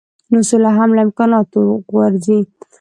[0.31, 2.39] نو سوله هم له امکاناتو غورځي.